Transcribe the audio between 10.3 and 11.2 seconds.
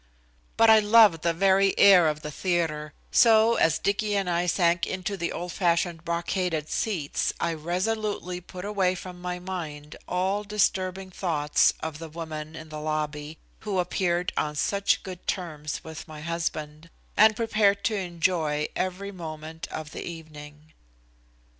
disturbing